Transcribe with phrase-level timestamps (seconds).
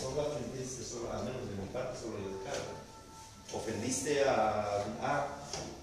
[0.00, 2.64] Son las penitencias, solo, al menos de mi parte, sobre el pecado.
[3.52, 5.28] Ofendiste a, ah,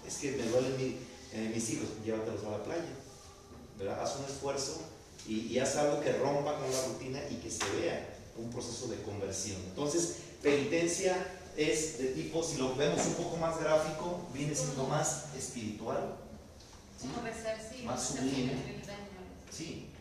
[0.06, 0.97] es que me duelen mi,
[1.31, 2.90] eh, mis hijos, llévatelos a la playa.
[3.78, 4.04] ¿verdad?
[4.04, 4.81] Haz un esfuerzo
[5.28, 8.87] y, y haz algo que rompa con la rutina y que se vea un proceso
[8.87, 9.62] de conversión.
[9.69, 11.15] Entonces, penitencia
[11.55, 16.17] es de tipo, si lo vemos un poco más gráfico, viene siendo más espiritual.
[16.99, 17.08] ¿sí?
[17.84, 18.53] Más sublime.
[19.49, 19.92] Sí.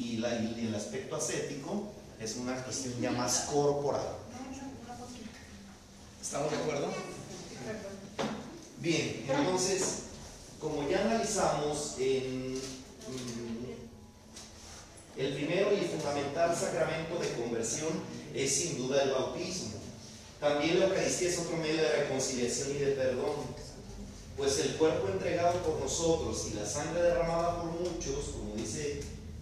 [0.00, 4.16] Y, la- y el aspecto ascético es una cuestión ya más corporal.
[6.22, 6.86] ¿Estamos de acuerdo?
[8.78, 9.82] Bien, entonces,
[10.58, 13.66] como ya analizamos en mm,
[15.18, 17.88] el primero y fundamental sacramento de conversión
[18.34, 19.72] es sin duda el bautismo.
[20.40, 23.34] También la Eucaristía es otro medio de reconciliación y de perdón,
[24.38, 28.99] pues el cuerpo entregado por nosotros y la sangre derramada por muchos, como dice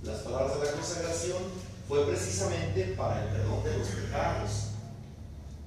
[0.09, 1.43] las palabras de la consagración,
[1.87, 4.51] fue precisamente para el perdón de los pecados.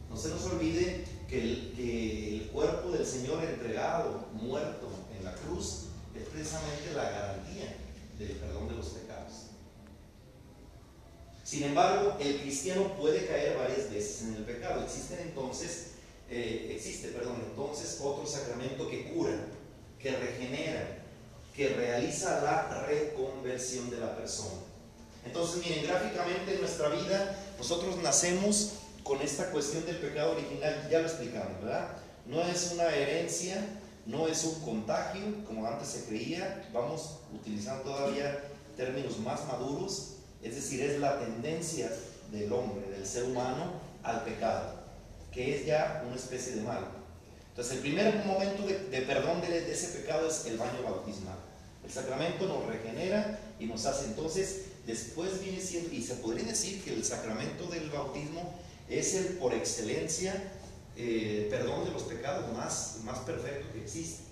[0.09, 6.23] No se nos olvide que el, cuerpo del Señor entregado, muerto en la cruz, es
[6.27, 7.77] precisamente la garantía
[8.19, 9.31] del perdón de los pecados.
[11.45, 14.83] Sin embargo, el cristiano puede caer varias veces en el pecado.
[14.83, 15.91] Existen entonces,
[16.29, 19.47] eh, existe, perdón, entonces otro sacramento que cura,
[19.97, 21.00] que regenera,
[21.55, 24.61] que realiza la reconversión de la persona.
[25.25, 30.99] Entonces, miren, gráficamente en nuestra vida, nosotros nacemos con esta cuestión del pecado original, ya
[30.99, 31.89] lo explicamos, ¿verdad?
[32.25, 33.57] No es una herencia,
[34.05, 38.43] no es un contagio, como antes se creía, vamos utilizando todavía
[38.77, 41.91] términos más maduros, es decir, es la tendencia
[42.31, 44.73] del hombre, del ser humano, al pecado,
[45.31, 46.87] que es ya una especie de mal.
[47.49, 51.37] Entonces, el primer momento de, de perdón de, de ese pecado es el baño bautismal.
[51.91, 56.81] El sacramento nos regenera y nos hace entonces, después viene siendo, y se podría decir
[56.81, 60.33] que el sacramento del bautismo es el por excelencia
[60.95, 64.23] eh, perdón de los pecados más, más perfecto que existe.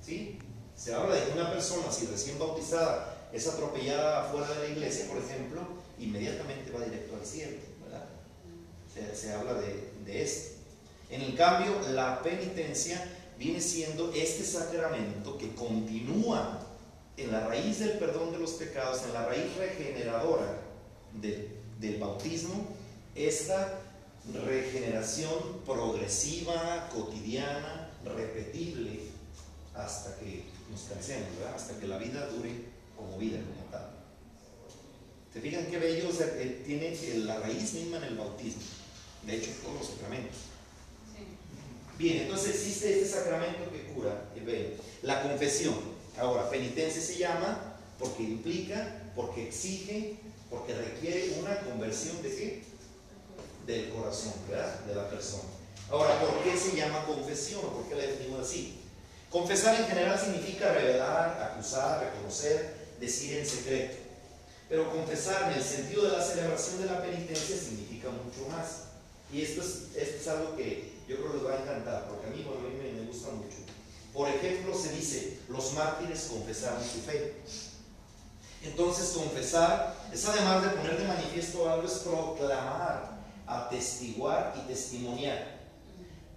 [0.00, 0.38] ¿Sí?
[0.76, 5.08] Se habla de que una persona, si recién bautizada, es atropellada fuera de la iglesia,
[5.08, 5.62] por ejemplo,
[5.98, 8.06] inmediatamente va directo al cielo, ¿verdad?
[8.94, 10.58] Se, se habla de, de esto.
[11.10, 13.04] En el cambio, la penitencia
[13.36, 16.62] viene siendo este sacramento que continúa
[17.16, 20.60] en la raíz del perdón de los pecados, en la raíz regeneradora
[21.14, 21.48] de-
[21.80, 22.66] del bautismo,
[23.14, 23.80] esta
[24.44, 29.00] regeneración progresiva, cotidiana, repetible,
[29.74, 31.54] hasta que nos cansemos, ¿verdad?
[31.54, 32.50] hasta que la vida dure
[32.96, 33.90] como vida, como tal.
[35.32, 36.08] ¿Se fijan qué bello?
[36.08, 38.62] O sea, eh, tiene la raíz misma en el bautismo.
[39.26, 40.36] De hecho, todos los sacramentos.
[41.14, 41.24] Sí.
[41.98, 45.95] Bien, entonces existe este sacramento que cura, que ve, la confesión.
[46.18, 50.16] Ahora, penitencia se llama porque implica, porque exige,
[50.50, 52.62] porque requiere una conversión de qué?
[53.66, 54.80] Del corazón, ¿verdad?
[54.80, 55.44] De la persona.
[55.90, 57.60] Ahora, ¿por qué se llama confesión?
[57.60, 58.78] ¿Por qué la definimos así?
[59.30, 63.96] Confesar en general significa revelar, acusar, reconocer, decir en secreto.
[64.68, 68.84] Pero confesar en el sentido de la celebración de la penitencia significa mucho más.
[69.32, 72.26] Y esto es, esto es algo que yo creo que les va a encantar, porque
[72.26, 73.65] a mí, a mí me gusta mucho.
[74.16, 77.34] Por ejemplo, se dice, los mártires confesaron su fe.
[78.64, 85.60] Entonces, confesar es además de poner de manifiesto algo, es proclamar, atestiguar y testimoniar.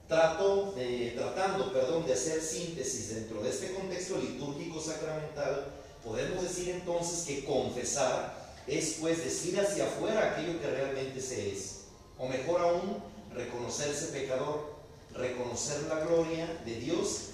[0.09, 0.75] Trato
[1.16, 5.67] tratando, perdón, de hacer síntesis dentro de este contexto litúrgico sacramental,
[6.03, 11.85] podemos decir entonces que confesar es pues decir hacia afuera aquello que realmente se es.
[12.17, 12.97] O mejor aún,
[13.34, 14.73] reconocerse pecador,
[15.13, 17.29] reconocer la gloria de Dios,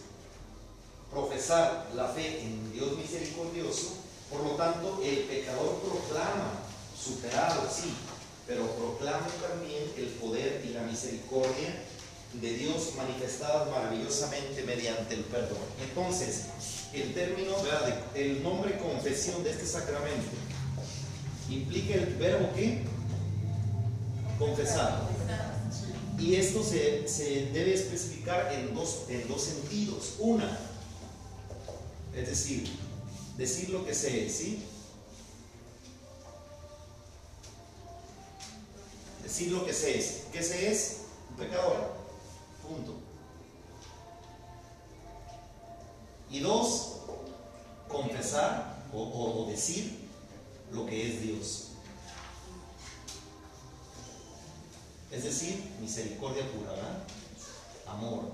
[1.12, 3.94] profesar la fe en Dios misericordioso.
[4.32, 6.62] Por lo tanto, el pecador proclama,
[6.98, 7.94] superado, sí,
[8.48, 11.84] pero proclama también el poder y la misericordia
[12.34, 15.58] de Dios manifestadas maravillosamente mediante el perdón.
[15.82, 16.46] Entonces,
[16.94, 17.54] el término,
[18.14, 20.32] el nombre confesión de este sacramento
[21.50, 22.84] implica el verbo que
[24.38, 25.08] confesar.
[26.18, 30.14] Y esto se, se debe especificar en dos, en dos sentidos.
[30.20, 30.58] Una,
[32.16, 32.70] es decir,
[33.38, 34.64] decir lo que sé, ¿sí?
[39.24, 40.24] Decir lo que se es.
[40.32, 40.98] ¿Qué se es?
[41.32, 41.94] Un pecador.
[42.62, 42.94] Punto.
[46.30, 46.98] Y dos,
[47.88, 50.08] confesar o, o- decir
[50.72, 51.62] lo que es Dios.
[55.12, 57.04] Es decir, misericordia pura, ¿verdad?
[57.88, 58.32] Amor.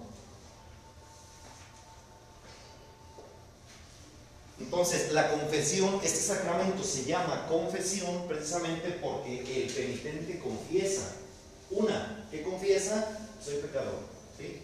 [4.72, 11.12] Entonces, la confesión, este sacramento se llama confesión precisamente porque el penitente confiesa.
[11.70, 13.20] Una, ¿qué confiesa?
[13.44, 14.00] Soy pecador.
[14.38, 14.62] ¿sí?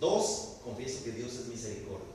[0.00, 2.08] Dos, confieso que Dios es misericordia.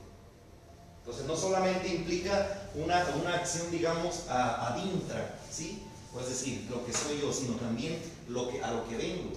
[0.98, 5.82] Entonces, no solamente implica una, una acción, digamos, adintra, ¿sí?
[6.20, 9.30] es decir, lo que soy yo, sino también lo que, a lo que vengo.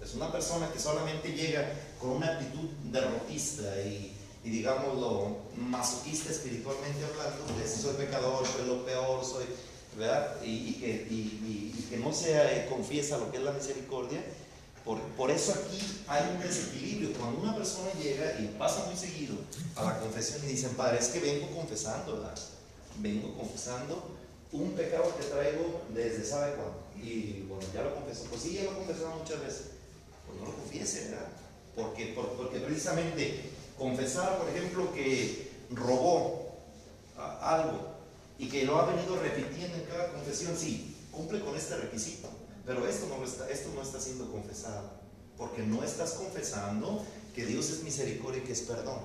[0.00, 4.11] Es una persona que solamente llega con una actitud derrotista y,
[4.44, 9.44] y digámoslo, masoquista espiritualmente hablando, de soy pecador, soy lo peor, soy,
[9.96, 10.36] ¿verdad?
[10.42, 14.20] Y, que, y, que, no se eh, confiesa lo que es la misericordia.
[14.84, 15.78] Por, por, eso aquí
[16.08, 17.12] hay un desequilibrio.
[17.12, 19.36] Cuando una persona llega y pasa muy seguido
[19.76, 22.34] a la confesión y dicen, Padre, es que vengo confesando, ¿verdad?
[22.98, 24.02] Vengo confesando
[24.50, 26.82] un pecado que traigo desde sabe cuándo.
[27.00, 28.24] Y bueno, ya lo confesó.
[28.24, 29.62] Pues sí, ya lo confesado muchas veces.
[30.26, 31.28] Pues no lo confiese, ¿verdad?
[31.74, 36.56] Porque, porque precisamente confesar, por ejemplo, que robó
[37.16, 37.92] algo
[38.38, 42.28] y que lo ha venido repitiendo en cada confesión, sí, cumple con este requisito.
[42.66, 44.90] Pero esto no, está, esto no está siendo confesado.
[45.36, 47.04] Porque no estás confesando
[47.34, 48.98] que Dios es misericordia y que es perdón.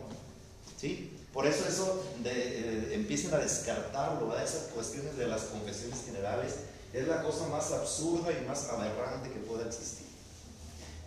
[0.80, 1.12] ¿Sí?
[1.34, 4.44] Por eso eso eh, empiecen a descartarlo, ¿verdad?
[4.44, 6.56] esas cuestiones de las confesiones generales,
[6.94, 10.07] es la cosa más absurda y más aberrante que pueda existir.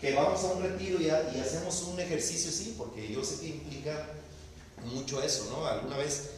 [0.01, 3.49] Que vamos a un retiro y, y hacemos un ejercicio, sí, porque yo sé que
[3.49, 4.09] implica
[4.85, 5.67] mucho eso, ¿no?
[5.67, 6.31] Alguna vez,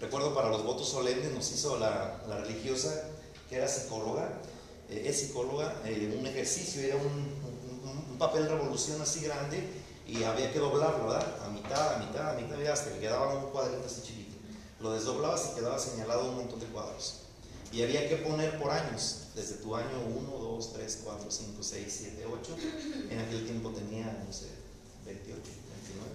[0.00, 3.08] recuerdo para los votos solemnes, nos hizo la, la religiosa,
[3.48, 4.40] que era psicóloga,
[4.88, 9.62] eh, es psicóloga, eh, un ejercicio, era un, un, un papel revolución así grande
[10.06, 11.44] y había que doblarlo, ¿verdad?
[11.44, 14.36] A mitad, a mitad, a mitad, hasta que quedaba un cuadrito así chiquito.
[14.80, 17.20] Lo desdoblabas y quedaba señalado un montón de cuadros.
[17.70, 21.84] Y había que poner por años, desde tu año 1, 2, 3, 4, 5, 6,
[21.88, 22.56] 7, 8.
[23.10, 24.48] En aquel tiempo tenía, no sé,
[25.06, 26.10] 28, 29,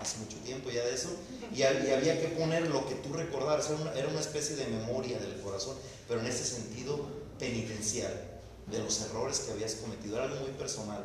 [0.00, 1.10] hace mucho tiempo ya de eso.
[1.54, 5.76] Y había que poner lo que tú recordaras, era una especie de memoria del corazón,
[6.08, 6.98] pero en ese sentido
[7.38, 8.12] penitencial,
[8.70, 11.02] de los errores que habías cometido, era algo muy personal.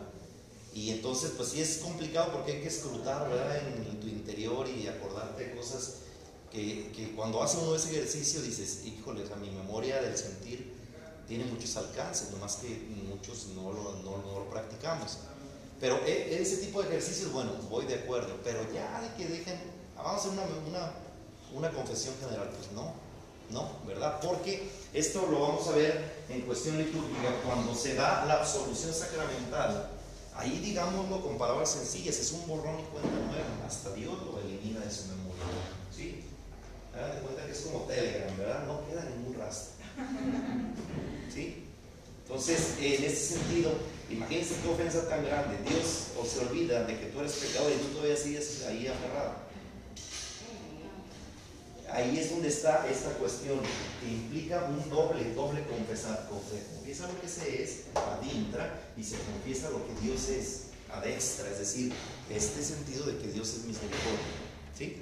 [0.73, 3.57] Y entonces, pues sí es complicado porque hay que escrutar, ¿verdad?
[3.67, 5.99] En, tu interior y acordarte de cosas
[6.51, 10.72] que, que, cuando hace uno ese ejercicio dices, híjole, a mi memoria del sentir
[11.27, 12.67] tiene muchos alcances, nomás que
[13.07, 15.19] muchos no lo, no, no lo practicamos.
[15.79, 19.59] Pero e, ese tipo de ejercicios, bueno, voy de acuerdo, pero ya de que dejen,
[19.95, 20.93] vamos a hacer una, una,
[21.53, 22.93] una confesión general, pues no,
[23.51, 24.19] no, ¿verdad?
[24.21, 29.89] Porque esto lo vamos a ver en cuestión litúrgica, cuando se da la absolución sacramental
[30.35, 33.67] Ahí, digámoslo con palabras sencillas, es un borrón y cuenta nueva.
[33.67, 35.43] Hasta Dios lo elimina de su memoria.
[35.95, 36.23] ¿Sí?
[36.95, 38.65] Hagan de cuenta que es como Telegram, ¿verdad?
[38.65, 39.73] No queda ningún rastro.
[42.33, 43.71] Entonces, en ese sentido,
[44.09, 45.55] imagínense qué ofensa tan grande.
[45.69, 49.43] Dios o se olvida de que tú eres pecador y tú todavía sigues ahí aferrado
[51.93, 53.59] ahí es donde está esta cuestión
[54.01, 56.27] que implica un doble, doble confesar.
[56.27, 61.59] Confiesa lo que se es, adintra, y se confiesa lo que Dios es, adextra, es
[61.59, 61.93] decir,
[62.29, 64.19] este sentido de que Dios es misericordia.
[64.75, 64.97] ¿Sí?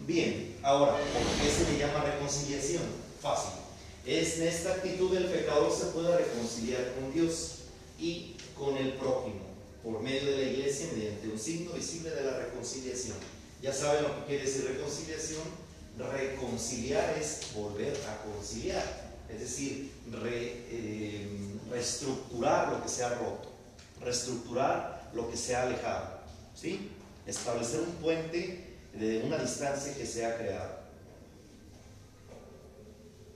[0.00, 2.82] Bien, ahora, ¿por qué se le llama reconciliación?
[3.20, 3.52] Fácil.
[4.06, 7.56] Es en esta actitud del pecador se puede reconciliar con Dios
[7.98, 9.50] y con el prójimo
[9.82, 13.16] por medio de la iglesia mediante un signo visible de la reconciliación.
[13.62, 15.70] Ya saben lo que quiere decir reconciliación.
[15.98, 18.82] Reconciliar es volver a conciliar,
[19.28, 19.90] es decir,
[20.24, 21.28] eh,
[21.70, 23.52] reestructurar lo que se ha roto,
[24.00, 26.20] reestructurar lo que se ha alejado,
[26.54, 26.88] ¿sí?
[27.26, 30.79] establecer un puente de una distancia que se ha creado.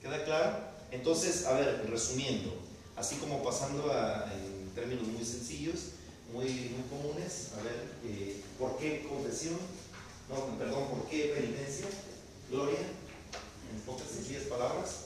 [0.05, 0.57] ¿Queda claro?
[0.91, 2.53] Entonces, a ver, resumiendo,
[2.95, 5.97] así como pasando a, en términos muy sencillos,
[6.31, 9.57] muy, muy comunes, a ver, eh, ¿por qué confesión?
[10.29, 11.87] no, perdón, ¿por qué penitencia?
[12.51, 12.77] Gloria,
[13.73, 15.05] en pocas sencillas palabras.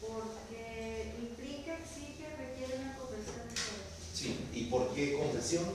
[0.00, 3.86] Porque implica, exige, requiere una confesión de corazón.
[4.12, 5.66] Sí, ¿y por qué confesión?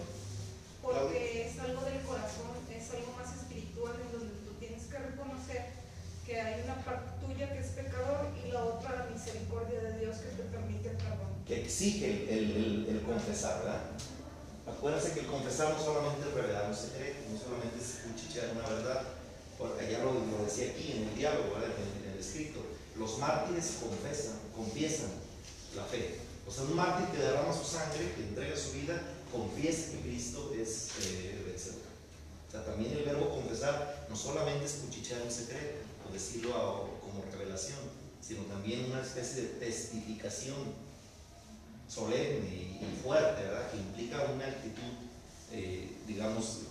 [0.84, 5.76] Porque es algo del corazón, es algo más espiritual en donde tú tienes que reconocer
[6.27, 10.17] que hay una parte tuya que es pecador y la otra la misericordia de Dios
[10.17, 11.31] que te permite perdón.
[11.48, 13.81] Que exige el, el, el confesar, ¿verdad?
[14.67, 18.67] Acuérdense que el confesar no solamente es revelar un secreto, no solamente es cuchichear una
[18.67, 19.03] verdad,
[19.57, 22.60] porque ya lo, decía aquí en el diálogo, en, el escrito,
[22.98, 25.12] los mártires confesan, confiesan
[25.77, 26.19] la fe.
[26.46, 30.51] O sea, un mártir que derrama su sangre, que entrega su vida, confiesa que Cristo
[30.60, 31.88] es eh, el vencedor.
[32.48, 37.23] O sea, también el verbo confesar no solamente es cuchichear un secreto, o decirlo como
[37.31, 37.79] revelación,
[38.21, 40.55] sino también una especie de testificación
[41.87, 43.71] solemne y fuerte, ¿verdad?
[43.71, 44.93] Que implica una actitud,
[45.51, 46.63] eh, digamos,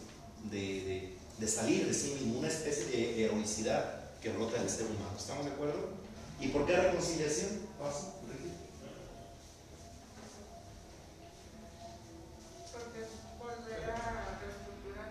[0.50, 1.14] de,
[1.46, 5.16] salir de sí mismo, una especie de heroicidad que brota del ser humano.
[5.16, 5.90] ¿Estamos de acuerdo?
[6.40, 7.66] ¿Y por qué reconciliación
[13.38, 15.08] volver a reestructurar.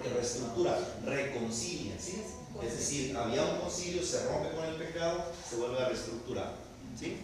[0.00, 2.22] Porque reestructura, reconcilia, ¿sí?
[2.64, 6.54] Es decir, había un concilio, se rompe con el pecado, se vuelve a reestructurar,
[6.98, 7.18] ¿sí?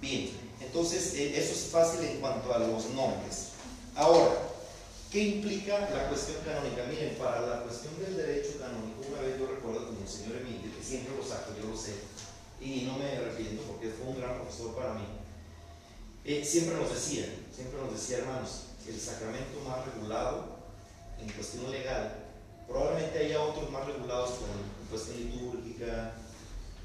[0.00, 3.48] Bien, entonces eh, eso es fácil en cuanto a los nombres.
[3.96, 4.46] Ahora,
[5.10, 6.86] ¿Qué implica la cuestión canónica?
[6.86, 10.70] Miren, para la cuestión del derecho canónico, una vez yo recuerdo como el señor Emilio,
[10.70, 11.94] que siempre lo saco, yo lo sé,
[12.60, 15.02] y no me arrepiento porque fue un gran profesor para mí,
[16.24, 20.59] eh, siempre nos decía, siempre nos decía, hermanos, el sacramento más regulado
[21.20, 22.14] en cuestión legal,
[22.66, 24.48] probablemente haya otros más regulados con
[24.88, 26.14] cuestión litúrgica,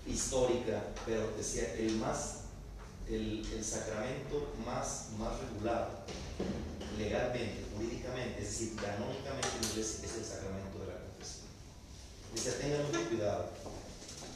[0.07, 2.41] histórica, pero decía, el más,
[3.09, 6.05] el, el sacramento más, más regulado
[6.97, 11.47] legalmente, jurídicamente, es decir, canónicamente en inglés es el sacramento de la confesión.
[12.33, 13.49] Dice, tengan mucho cuidado,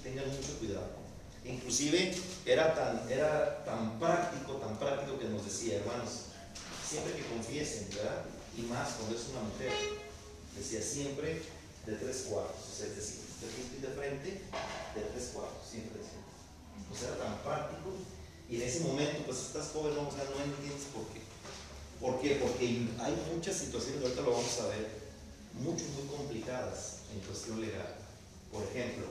[0.03, 0.99] tengan mucho cuidado.
[1.45, 2.15] Inclusive
[2.45, 6.25] era tan, era tan práctico, tan práctico que nos decía, hermanos,
[6.85, 8.25] siempre que confiesen, ¿verdad?
[8.57, 9.71] Y más cuando es una mujer,
[10.55, 11.41] decía siempre
[11.85, 16.19] de tres cuartos, o sea, es decir, de de frente, de tres cuartos, siempre decía.
[16.91, 17.93] O sea, era tan práctico.
[18.49, 21.21] Y en ese momento, pues estás joven, no, o sea, no entiendes por qué.
[22.01, 22.39] ¿Por qué?
[22.41, 24.87] Porque hay muchas situaciones, ahorita lo vamos a ver,
[25.53, 27.95] mucho, muy complicadas en cuestión legal.
[28.51, 29.05] Por ejemplo,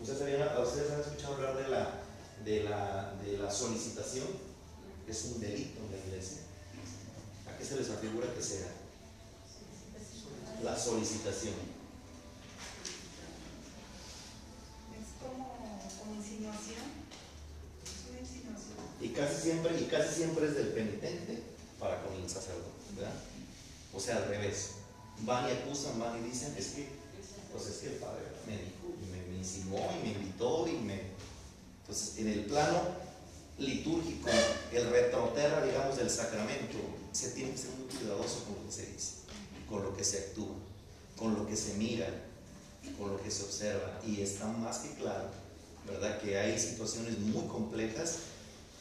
[0.00, 2.00] ¿ustedes, han escuchado hablar de la,
[2.44, 4.26] de, la, de la solicitación?
[5.06, 6.38] Es un delito en la iglesia.
[7.46, 8.79] ¿A qué se les afigura que sea?
[10.62, 11.54] La solicitación.
[14.92, 15.56] Es como,
[16.16, 16.84] insinuación.
[17.82, 18.76] Es una insinuación.
[19.00, 21.42] Y casi siempre, y casi siempre es del penitente
[21.78, 23.14] para con el sacerdote, ¿verdad?
[23.94, 24.72] O sea, al revés.
[25.22, 26.88] Van y acusan, van y dicen, es que,
[27.52, 31.00] pues es que el padre me dijo, y me, insinuó, y me invitó, y me...
[31.82, 32.80] Entonces, en el plano
[33.58, 34.30] litúrgico,
[34.72, 36.78] el retroterra, digamos, del sacramento,
[37.12, 39.12] se tiene que ser muy cuidadoso con lo que se dice,
[39.70, 40.56] con lo que se actúa,
[41.16, 42.08] con lo que se mira,
[42.98, 44.00] con lo que se observa.
[44.06, 45.30] Y está más que claro,
[45.86, 48.16] ¿verdad?, que hay situaciones muy complejas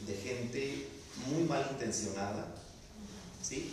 [0.06, 0.88] de gente
[1.28, 2.48] muy malintencionada,
[3.42, 3.72] ¿sí?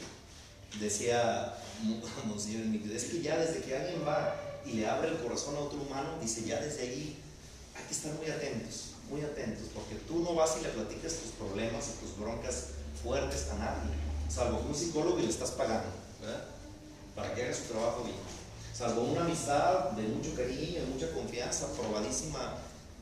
[0.80, 1.56] Decía
[2.26, 5.80] Monseñor es que ya desde que alguien va y le abre el corazón a otro
[5.80, 7.18] humano, dice, ya desde ahí
[7.74, 11.30] hay que estar muy atentos, muy atentos, porque tú no vas y le platicas tus
[11.32, 12.68] problemas y tus broncas
[13.02, 13.90] fuertes a nadie,
[14.28, 15.88] salvo un psicólogo y le estás pagando,
[16.20, 16.55] ¿verdad?
[17.16, 18.16] Para que haga su trabajo bien.
[18.74, 22.58] Salvo una amistad de mucho cariño, de mucha confianza, probadísima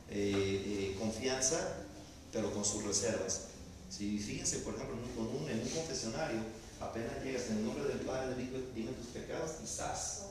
[0.09, 1.83] eh, eh, confianza,
[2.31, 3.47] pero con sus reservas.
[3.89, 6.39] Si fíjense, por ejemplo, en un, en un confesionario,
[6.79, 8.35] apenas llegas en nombre del Padre,
[8.73, 10.21] dime tus pecados, quizás.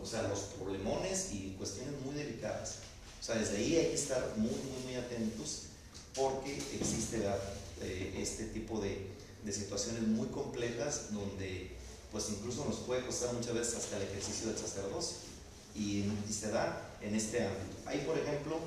[0.00, 2.76] O sea, los problemones y cuestiones muy delicadas.
[3.20, 5.64] O sea, desde ahí hay que estar muy, muy, muy atentos
[6.14, 7.22] porque existe
[7.82, 9.06] eh, este tipo de,
[9.44, 11.76] de, situaciones muy complejas donde
[12.12, 15.16] pues incluso nos puede costar muchas veces hasta el ejercicio del sacerdocio
[15.74, 17.76] y, y se da en este ámbito.
[17.86, 18.58] Hay, por ejemplo,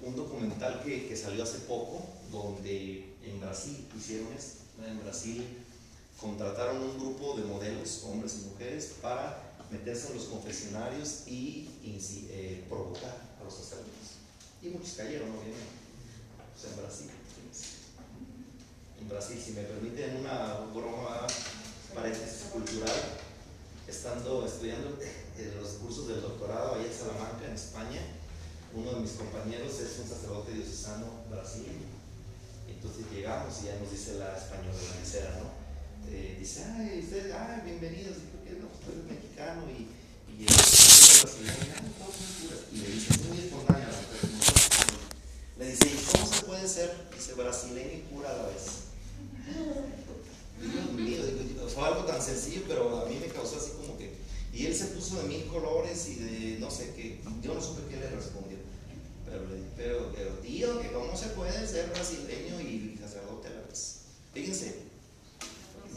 [0.00, 4.62] un documental que, salió hace poco donde en Brasil hicieron esto.
[4.86, 5.44] En Brasil
[6.20, 11.68] contrataron un grupo de modelos, hombres y mujeres, para meterse en los confesionarios y,
[12.30, 14.20] eh, provocar a los sacerdotes.
[14.62, 15.76] Y muchos cayeron, obviamente.
[16.60, 17.10] Sea, en Brasil.
[19.00, 21.26] En Brasil, si me permiten una broma,
[21.96, 22.92] paréntesis cultural,
[23.88, 24.98] estando estudiando
[25.38, 28.02] en los cursos del doctorado allá en Salamanca, en España,
[28.74, 31.88] uno de mis compañeros es un sacerdote diocesano brasileño.
[32.68, 35.56] Entonces llegamos y ya nos dice la española, la mesera, ¿no?
[36.12, 39.88] Eh, dice, ay, ustedes, ay, bienvenidos, y no, usted es mexicano y,
[40.30, 40.44] y,
[42.72, 47.92] y le dice, muy espontánea la Le dice, ¿y cómo se puede ser, dice, brasileño
[47.96, 48.86] y cura a la vez?
[51.74, 54.12] Fue algo tan sencillo, pero a mí me causó así como que,
[54.52, 57.82] y él se puso de mil colores y de no sé qué, yo no supe
[57.90, 58.56] qué le respondió.
[59.26, 59.42] Pero,
[59.76, 63.96] pero, pero tío, que cómo se puede ser brasileño y sacerdote a la vez.
[64.32, 64.76] Fíjense,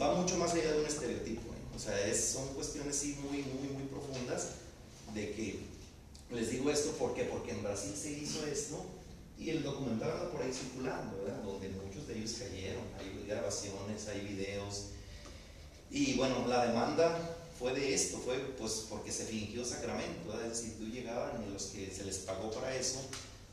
[0.00, 1.42] va mucho más allá de un estereotipo.
[1.42, 1.76] ¿eh?
[1.76, 4.48] O sea, son cuestiones sí muy, muy, muy profundas
[5.14, 5.60] de que
[6.30, 8.84] les digo esto porque porque en Brasil se hizo esto
[9.40, 11.42] y el documental anda por ahí circulando, ¿verdad?
[11.42, 14.88] Donde muchos de ellos cayeron, hay grabaciones, hay videos.
[15.90, 17.18] Y bueno, la demanda
[17.58, 20.46] fue de esto, fue pues porque se fingió sacramento, ¿verdad?
[20.46, 23.00] Es decir, tú llegaban y los que se les pagó para eso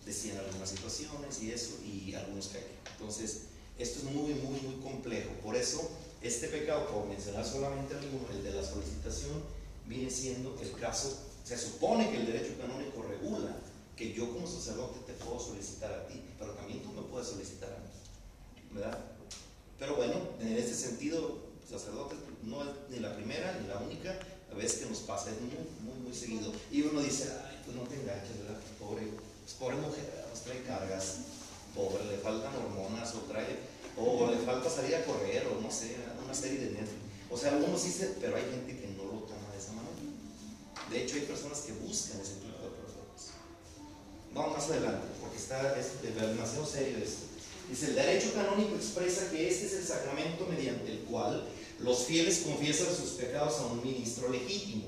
[0.06, 2.72] decían algunas situaciones y eso, y algunos cayeron.
[2.94, 3.44] Entonces,
[3.80, 5.30] esto es muy, muy, muy complejo.
[5.44, 5.90] Por eso
[6.22, 9.44] este pecado, por mencionar solamente alguno, el de la solicitación,
[9.86, 13.56] viene siendo el caso Se supone que el derecho canónico regula
[13.98, 17.74] que yo como sacerdote te puedo solicitar a ti, pero también tú me puedes solicitar
[17.74, 17.90] a mí.
[18.72, 19.00] ¿Verdad?
[19.80, 24.18] Pero bueno, en este sentido, sacerdote no es ni la primera ni la única
[24.56, 25.52] vez que nos pasa, es muy,
[25.82, 26.52] muy, muy seguido.
[26.72, 28.60] Y uno dice, ay, pues no te enganches, ¿verdad?
[28.80, 29.04] Pobre,
[29.42, 31.18] pues pobre mujer, nos trae cargas,
[31.76, 33.60] pobre, le faltan hormonas o trae,
[33.98, 37.08] o le falta salir a correr, o no sé, una serie de nervios.
[37.30, 39.88] O sea, algunos dicen, pero hay gente que no lo toma de esa manera.
[40.90, 42.67] De hecho, hay personas que buscan ese tipo de.
[44.38, 47.26] Vamos más adelante, porque está es demasiado serio esto.
[47.68, 51.44] Dice, el derecho canónico expresa que este es el sacramento mediante el cual
[51.80, 54.86] los fieles confiesan sus pecados a un ministro legítimo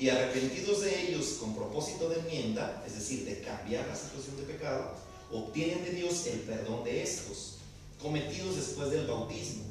[0.00, 4.54] y arrepentidos de ellos con propósito de enmienda, es decir, de cambiar la situación de
[4.54, 4.94] pecado,
[5.30, 7.58] obtienen de Dios el perdón de estos,
[8.00, 9.64] cometidos después del bautismo,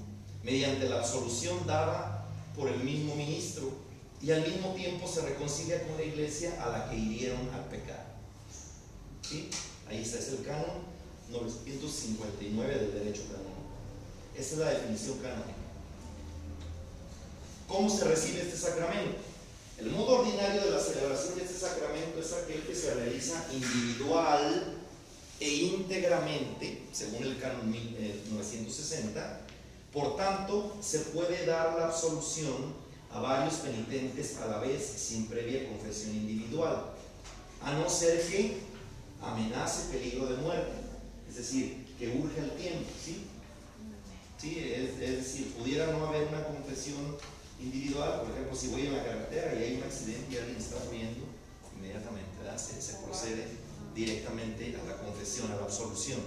[0.44, 3.72] mediante la absolución dada por el mismo ministro,
[4.22, 8.01] y al mismo tiempo se reconcilia con la iglesia a la que hirieron al pecado.
[9.90, 10.92] Ahí está, es el canon
[11.30, 13.52] 959 del derecho canónico.
[14.38, 15.56] Esa es la definición canónica.
[17.68, 19.18] ¿Cómo se recibe este sacramento?
[19.78, 24.78] El modo ordinario de la celebración de este sacramento es aquel que se realiza individual
[25.40, 29.20] e íntegramente, según el canon 1960.
[29.20, 29.52] Eh,
[29.94, 32.76] Por tanto, se puede dar la absolución
[33.12, 36.92] a varios penitentes a la vez sin previa confesión individual,
[37.62, 38.71] a no ser que
[39.22, 40.72] amenace peligro de muerte,
[41.30, 43.28] es decir, que urge el tiempo, ¿sí?
[44.38, 47.18] Sí, es, decir, pudiera no haber una confesión
[47.60, 50.84] individual, por ejemplo, si voy en la carretera y hay un accidente y alguien está
[50.86, 51.26] muriendo,
[51.78, 53.48] inmediatamente se, procede
[53.96, 56.20] directamente a la confesión, a la absolución.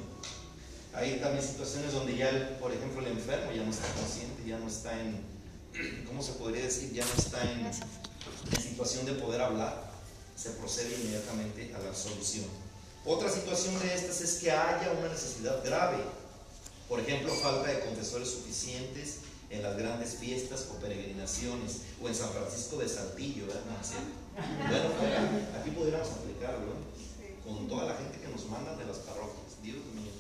[0.93, 4.69] Hay también situaciones donde ya, por ejemplo, el enfermo ya no está consciente, ya no
[4.69, 5.21] está en,
[6.07, 6.93] ¿cómo se podría decir?
[6.93, 7.71] Ya no está en
[8.61, 9.91] situación de poder hablar,
[10.37, 12.45] se procede inmediatamente a la absolución.
[13.07, 15.99] Otra situación de estas es que haya una necesidad grave,
[16.89, 19.19] por ejemplo, falta de confesores suficientes,
[19.51, 23.63] en las grandes fiestas o peregrinaciones, o en San Francisco de Saltillo, ¿verdad?
[24.69, 24.89] Bueno,
[25.61, 26.73] aquí pudiéramos aplicarlo,
[27.45, 30.11] con toda la gente que nos mandan de las parroquias, Dios mío.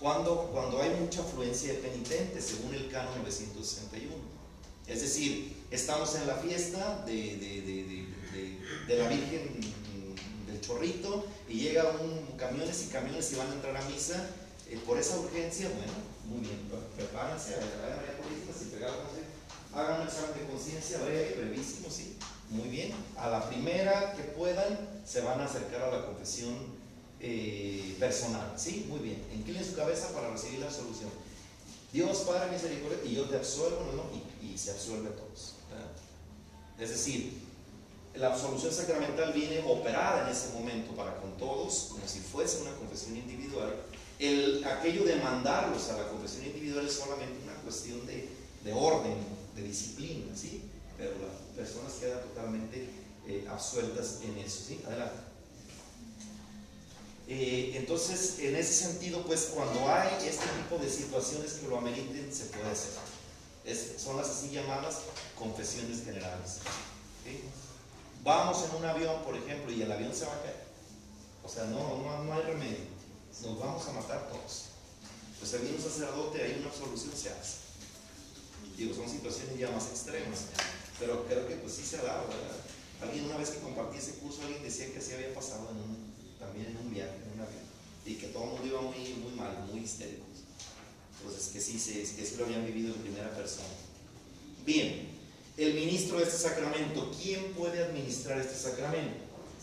[0.00, 4.14] Cuando, cuando hay mucha afluencia de penitentes, según el canon 961.
[4.86, 9.60] Es decir, estamos en la fiesta de, de, de, de la Virgen
[10.60, 14.26] Chorrito y llega un camiones y camiones y van a entrar a misa.
[14.70, 15.92] Eh, por esa urgencia, bueno,
[16.26, 16.60] muy bien,
[16.94, 17.54] prepárense,
[19.72, 22.16] hagan un examen de conciencia breve, brevísimo, sí,
[22.50, 22.92] muy bien.
[23.16, 26.54] A la primera que puedan, se van a acercar a la confesión
[27.20, 29.24] eh, personal, sí, muy bien.
[29.34, 31.10] Inclinen su cabeza para recibir la absolución.
[31.92, 33.78] Dios Padre misericordia, y yo te absuelvo.
[34.42, 35.54] Y, y se absuelve a todos.
[36.78, 37.32] Es decir,
[38.18, 42.72] la absolución sacramental viene operada en ese momento para con todos, como si fuese una
[42.72, 43.74] confesión individual.
[44.18, 48.28] El, aquello de mandarlos a la confesión individual es solamente una cuestión de,
[48.64, 49.16] de orden,
[49.54, 50.62] de disciplina, ¿sí?
[50.96, 52.90] Pero las personas quedan totalmente
[53.28, 54.80] eh, absueltas en eso, ¿sí?
[54.84, 55.20] Adelante.
[57.28, 62.34] Eh, entonces, en ese sentido, pues cuando hay este tipo de situaciones que lo ameriten,
[62.34, 62.90] se puede hacer.
[63.98, 65.00] Son las así llamadas
[65.38, 66.60] confesiones generales.
[68.24, 70.64] Vamos en un avión, por ejemplo, y el avión se va a caer.
[71.44, 72.98] O sea, no, no, no hay remedio.
[73.42, 74.64] Nos vamos a matar todos.
[75.38, 77.56] Pues hay un sacerdote, hay una absolución, se hace.
[78.76, 80.46] Digo, son situaciones ya más extremas,
[80.98, 82.56] pero creo que pues sí se ha dado, ¿verdad?
[83.02, 85.68] Alguien una vez que compartí ese curso, alguien decía que así había pasado
[86.38, 87.64] también en un viaje, en un avión,
[88.04, 90.46] y que todo el mundo iba muy, muy mal, muy histéricos.
[91.18, 93.68] Entonces, que sí, que sí lo habían vivido en primera persona.
[94.64, 95.17] Bien,
[95.58, 99.16] el ministro de este sacramento, ¿quién puede administrar este sacramento?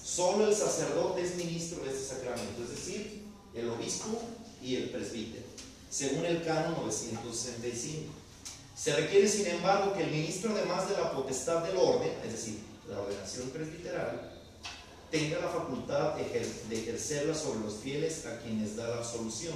[0.04, 3.24] Solo el sacerdote es ministro de este sacramento, es decir,
[3.56, 4.22] el obispo
[4.62, 5.46] y el presbítero,
[5.90, 8.12] según el canon 965.
[8.76, 12.60] Se requiere, sin embargo, que el ministro, además de la potestad del orden, es decir,
[12.90, 14.34] la ordenación presbiteral,
[15.10, 19.56] tenga la facultad de ejercerla sobre los fieles a quienes da la absolución.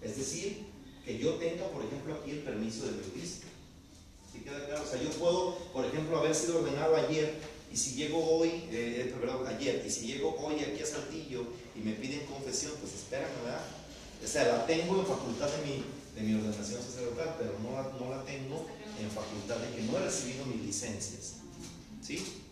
[0.00, 0.66] Es decir,
[1.04, 3.49] que yo tenga, por ejemplo, aquí el permiso del obispo.
[4.50, 4.82] ¿Sí queda claro?
[4.82, 7.34] O sea, yo puedo, por ejemplo, haber sido ordenado ayer
[7.72, 11.44] y si llego hoy, eh, eh, perdón, ayer, y si llego hoy aquí a Saltillo
[11.76, 13.60] y me piden confesión, pues espérame, ¿verdad?
[14.22, 15.84] O sea, la tengo en facultad de mi,
[16.16, 18.66] de mi ordenación sacerdotal, pero no la, no la tengo
[19.00, 21.34] en facultad de que no he recibido mis licencias.
[22.02, 22.42] ¿Sí?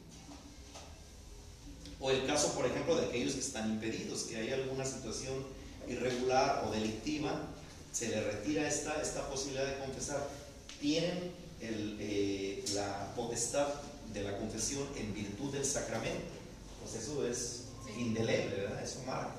[2.00, 5.34] O el caso, por ejemplo, de aquellos que están impedidos, que hay alguna situación
[5.88, 7.42] irregular o delictiva,
[7.92, 10.28] se le retira esta, esta posibilidad de confesar.
[10.80, 13.68] Tienen el, eh, la potestad
[14.12, 16.32] de la confesión en virtud del sacramento.
[16.80, 17.64] pues eso es
[17.96, 18.82] indeleble, ¿verdad?
[18.82, 19.34] Eso marca.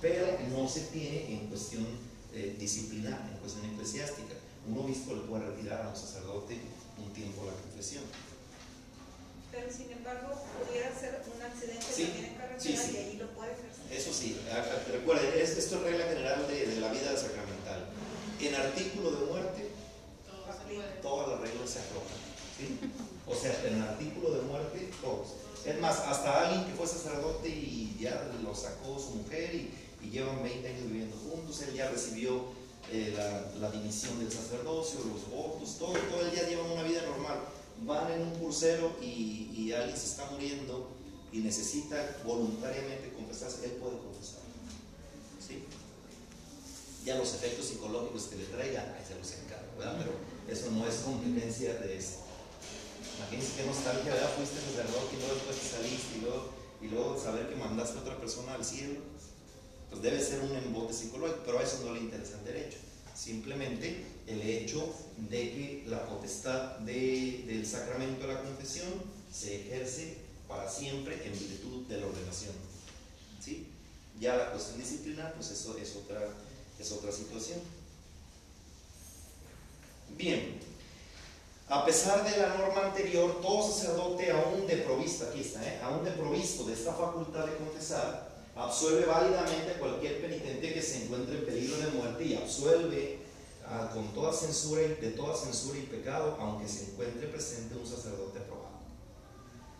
[0.00, 1.86] Pero no se tiene en cuestión
[2.34, 4.34] eh, disciplinar, en cuestión eclesiástica.
[4.68, 6.58] Un obispo le puede retirar a un sacerdote
[6.98, 8.04] un tiempo la confesión.
[9.50, 10.34] Pero sin embargo,
[10.66, 13.84] pudiera ser un accidente también en carretera y ahí lo puede ejercer.
[13.90, 14.36] Eso sí,
[14.92, 17.88] recuerden, esto es regla general de, de la vida sacramental.
[18.40, 19.55] En artículo de muerte,
[21.02, 22.18] todas las reglas se aflojan.
[22.58, 22.78] ¿sí?
[23.26, 25.28] O sea, en el artículo de muerte, todos.
[25.64, 29.70] Es más, hasta alguien que fue sacerdote y ya lo sacó su mujer y,
[30.06, 32.44] llevan 20 años viviendo juntos, él ya recibió
[32.92, 37.02] eh, la, la, dimisión del sacerdocio, los votos, todo, todo el día llevan una vida
[37.02, 37.40] normal.
[37.82, 40.88] Van en un crucero y, alguien se está muriendo
[41.32, 44.42] y necesita voluntariamente confesarse, él puede confesar.
[45.44, 45.64] ¿sí?
[47.04, 49.96] Ya los efectos psicológicos que le traiga, ahí se los encargo, ¿verdad?
[49.98, 50.12] Pero
[50.48, 52.18] eso no es competencia de esto.
[53.18, 54.36] Imagínense qué nostalgia, ¿verdad?
[54.36, 56.50] Fuiste sacerdote y luego después saliste y luego,
[56.82, 59.00] y luego saber que mandaste a otra persona al cielo.
[59.90, 62.78] Pues debe ser un embote psicológico, pero a eso no le interesa el derecho.
[63.14, 68.88] Simplemente el hecho de que la potestad de, del sacramento de la confesión
[69.32, 72.54] se ejerce para siempre en virtud de la ordenación.
[73.40, 73.66] ¿Sí?
[74.20, 76.20] Ya la cuestión disciplinar, pues eso es otra,
[76.78, 77.60] es otra situación.
[80.16, 80.58] Bien,
[81.68, 85.78] a pesar de la norma anterior, todo sacerdote aún de provisto, aquí está, ¿eh?
[85.82, 91.04] aún de provisto de esta facultad de confesar, absuelve válidamente a cualquier penitente que se
[91.04, 93.18] encuentre en peligro de muerte y absuelve
[93.66, 98.38] ah, con toda censura, de toda censura y pecado, aunque se encuentre presente un sacerdote
[98.38, 98.80] aprobado.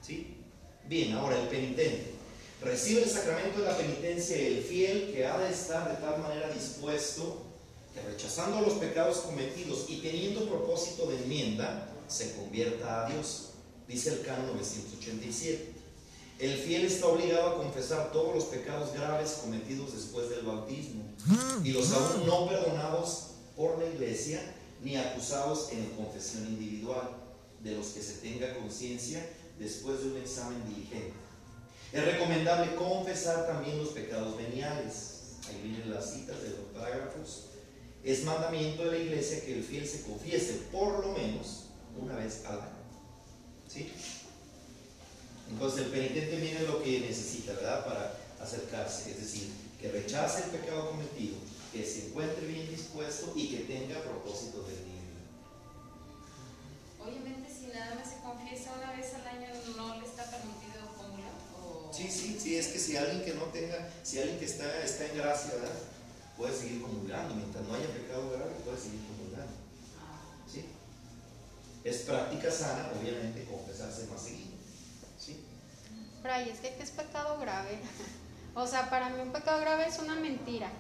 [0.03, 0.37] ¿Sí?
[0.85, 2.15] Bien, ahora el penitente.
[2.61, 6.49] Recibe el sacramento de la penitencia el fiel que ha de estar de tal manera
[6.51, 7.46] dispuesto
[8.05, 13.51] rechazando los pecados cometidos y teniendo propósito de enmienda, se convierta a Dios.
[13.89, 15.73] Dice el canon 987.
[16.39, 21.05] El fiel está obligado a confesar todos los pecados graves cometidos después del bautismo
[21.65, 24.43] y los aún no perdonados por la iglesia
[24.83, 27.09] ni acusados en confesión individual,
[27.65, 29.27] de los que se tenga conciencia
[29.59, 31.15] después de un examen diligente.
[31.93, 35.13] Es recomendable confesar también los pecados veniales.
[35.49, 37.47] Ahí vienen las citas de los parágrafos
[38.07, 41.65] es mandamiento de la iglesia que el fiel se confiese por lo menos
[42.01, 42.87] una vez al año.
[43.67, 43.93] ¿Sí?
[45.51, 47.85] Entonces el penitente viene lo que necesita, ¿verdad?
[47.85, 51.35] Para acercarse, es decir, que rechace el pecado cometido,
[51.73, 55.17] que se encuentre bien dispuesto y que tenga propósito de nivel.
[57.05, 61.93] Obviamente si nada más se confiesa una vez al año no le está permitido comulgar.
[61.93, 65.07] Sí, sí, sí, es que si alguien que no tenga, si alguien que está, está
[65.07, 65.96] en gracia, ¿verdad?
[66.37, 67.35] Puede seguir comulgando.
[67.35, 69.53] Mientras no haya pecado grave, puede seguir comulgando.
[70.51, 70.67] ¿Sí?
[71.85, 74.57] Es práctica sana, obviamente, confesarse más seguido.
[75.19, 75.45] ¿Sí?
[76.23, 77.79] Fray, es que ¿qué es pecado grave?
[78.55, 80.71] o sea, para mí un pecado grave es una mentira.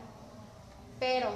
[0.99, 1.35] Pero,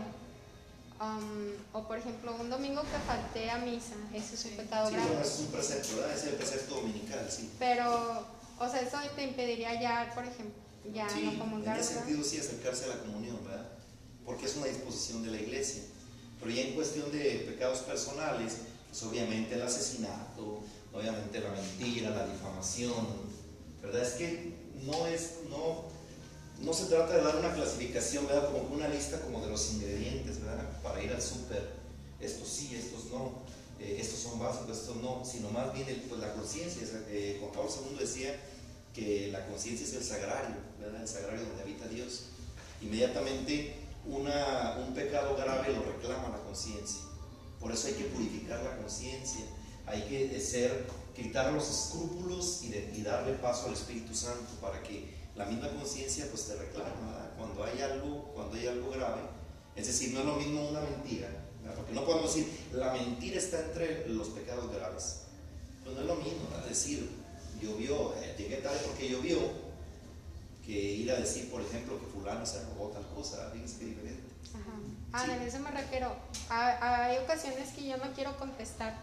[1.00, 4.94] um, o por ejemplo, un domingo que falté a misa, eso es un pecado sí,
[4.94, 5.09] grave.
[5.09, 6.16] Bueno, es un precepto, ¿verdad?
[6.16, 7.52] Es el precepto dominical, sí.
[7.59, 8.26] Pero,
[8.59, 10.54] o sea, eso te impediría ya, por ejemplo,
[10.94, 11.76] ya no comulgar.
[11.76, 13.69] En ese sentido, sí, acercarse a la comunión, ¿verdad?
[14.30, 15.82] Porque es una disposición de la iglesia.
[16.38, 20.62] Pero ya en cuestión de pecados personales, pues obviamente el asesinato,
[20.92, 22.94] obviamente la mentira, la difamación,
[23.82, 24.02] ¿verdad?
[24.02, 25.86] Es que no es, no,
[26.62, 28.52] no se trata de dar una clasificación, ¿verdad?
[28.52, 30.80] Como una lista como de los ingredientes, ¿verdad?
[30.80, 31.68] Para ir al súper,
[32.20, 33.42] estos sí, estos no,
[33.80, 36.86] eh, estos son básicos, estos no, sino más bien pues, la conciencia.
[37.08, 38.38] Eh, Juan Pablo II decía
[38.94, 41.02] que la conciencia es el sagrario, ¿verdad?
[41.02, 42.26] El sagrario donde habita Dios.
[42.80, 47.00] Inmediatamente una, un pecado grave lo reclama la conciencia.
[47.60, 49.44] Por eso hay que purificar la conciencia,
[49.86, 55.44] hay que ser, quitar los escrúpulos y, darle paso al Espíritu Santo para que la
[55.46, 56.90] misma conciencia pues te reclame
[57.36, 59.22] cuando hay algo, cuando hay algo grave.
[59.76, 61.28] Es decir, no es lo mismo una mentira,
[61.76, 65.22] porque no podemos decir la mentira está entre los pecados graves.
[65.84, 67.10] Pues no es lo mismo, decir,
[67.60, 69.38] llovió, eh, llegué tarde porque llovió,
[70.70, 74.22] que ir a decir, por ejemplo, que fulano se robó tal cosa, es que diferente.
[74.54, 74.76] Ajá.
[75.12, 76.14] Ah, en eso me refiero.
[76.48, 78.94] Hay ocasiones que yo no quiero contestar.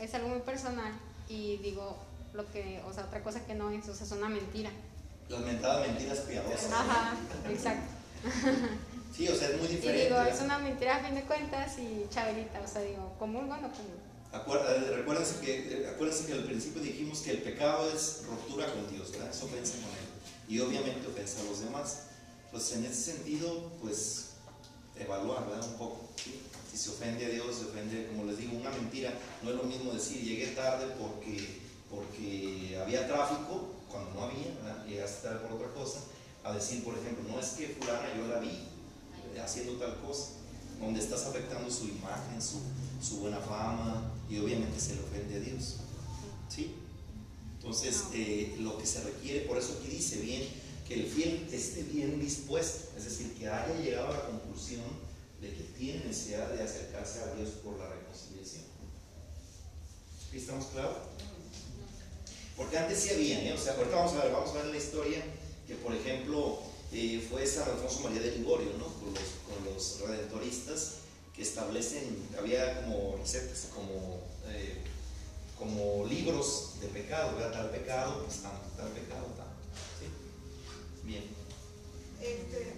[0.00, 0.92] Es algo muy personal
[1.28, 1.96] y digo
[2.32, 4.70] lo que, o sea, otra cosa que no es, o sea, es una mentira.
[5.28, 6.72] Las mentadas mentiras piadosas.
[6.72, 7.14] Ajá,
[7.48, 7.86] exacto.
[9.16, 10.06] Sí, o sea, es muy diferente.
[10.06, 13.44] Y digo, es una mentira a fin de cuentas y chabelita, o sea, digo, ¿común
[13.44, 14.02] o no común?
[14.32, 19.30] Acuérdense que, acuérdense que al principio dijimos que el pecado es ruptura con Dios, ¿verdad?
[19.30, 20.03] Es ofensa con Él
[20.48, 22.04] y obviamente ofensa a los demás.
[22.50, 24.30] Pues en ese sentido, pues
[24.96, 25.66] evaluar, ¿verdad?
[25.68, 26.08] Un poco.
[26.70, 29.12] Si se ofende a Dios, se ofende, como les digo, una mentira.
[29.42, 34.84] No es lo mismo decir llegué tarde porque, porque había tráfico, cuando no había, ¿verdad?
[34.86, 36.00] llegaste a por otra cosa,
[36.42, 38.48] a decir, por ejemplo, no es que fulana yo la vi
[39.34, 40.30] eh, haciendo tal cosa,
[40.80, 42.60] donde estás afectando su imagen, su,
[43.00, 45.76] su buena fama, y obviamente se le ofende a Dios.
[46.48, 46.74] ¿Sí?
[47.64, 50.46] Entonces, eh, lo que se requiere, por eso aquí dice bien,
[50.86, 54.84] que el fiel esté bien dispuesto, es decir, que haya llegado a la conclusión
[55.40, 58.64] de que tiene necesidad de acercarse a Dios por la reconciliación.
[60.34, 60.98] ¿Estamos claros?
[62.54, 63.54] Porque antes sí había, ¿eh?
[63.54, 65.24] o sea, ahorita vamos a ver, vamos a ver la historia
[65.66, 66.58] que, por ejemplo,
[66.92, 68.84] eh, fue San Alfonso María de Ligorio, ¿no?
[68.84, 70.96] Con los, redentoristas
[71.34, 74.82] que establecen, había como recetas, como, eh,
[75.58, 77.52] como libros de pecado, ¿verdad?
[77.52, 79.46] Tal pecado, pues tal, tal pecado, tal.
[79.98, 80.06] ¿Sí?
[81.04, 81.24] Bien.
[82.20, 82.72] Este,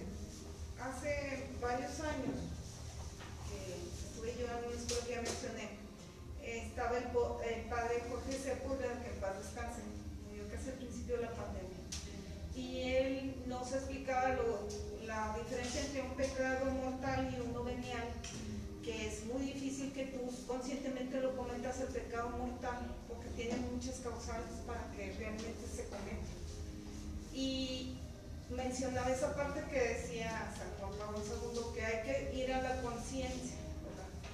[0.79, 2.35] hace varios años
[3.49, 3.59] que
[4.07, 5.77] estuve yo en una escuela ya mencioné,
[6.43, 9.81] estaba el, el padre Jorge Sepúlveda, que en paz descanse,
[10.27, 11.77] murió casi al principio de la pandemia.
[12.55, 14.67] Y él nos explicaba lo,
[15.05, 18.07] la diferencia entre un pecado mortal y uno venial,
[18.83, 23.95] que es muy difícil que tú conscientemente lo cometas el pecado mortal, porque tiene muchas
[24.01, 26.29] causales para que realmente se cometa.
[27.33, 27.97] Y
[28.51, 32.79] mencionaba esa parte que decía San Juan Pablo II, que hay que ir a la
[32.83, 33.57] conciencia.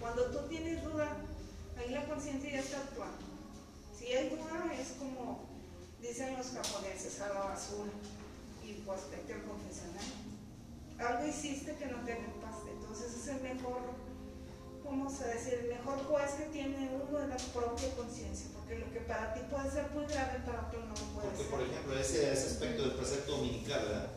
[0.01, 1.15] Cuando tú tienes duda,
[1.77, 3.23] ahí la conciencia ya está actuando.
[3.97, 5.47] Si hay duda, es como
[6.01, 7.93] dicen los japoneses, a la basura.
[8.65, 10.23] Y pues vete al confesionario.
[10.99, 12.57] Algo hiciste que no te paz.
[12.69, 14.02] Entonces es el mejor,
[14.93, 15.59] ¿cómo se dice?
[15.61, 18.45] El mejor juez que tiene uno de la propia conciencia.
[18.53, 21.43] Porque lo que para ti puede ser muy grave, para otro no lo puede Porque,
[21.43, 21.49] ser.
[21.49, 24.07] por ejemplo, ese, ese aspecto del precepto dominical, ¿verdad?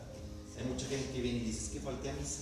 [0.57, 2.41] Hay mucha gente que viene y dice, es que falté a misa.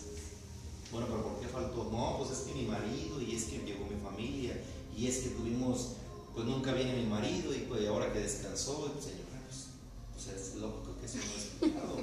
[0.91, 1.86] Bueno, pero ¿por qué faltó?
[1.86, 4.60] No, pues es que mi marido, y es que llegó mi familia,
[4.95, 5.95] y es que tuvimos,
[6.34, 9.67] pues nunca viene mi marido, y pues ahora que descansó, pues, señor, pues,
[10.13, 11.95] pues es lógico que eso no es pecado.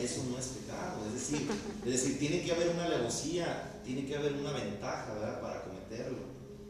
[0.00, 1.06] Eso no es pecado.
[1.06, 1.48] Es decir,
[1.84, 5.40] es decir, tiene que haber una alevosía, tiene que haber una ventaja, ¿verdad?
[5.40, 6.18] Para cometerlo.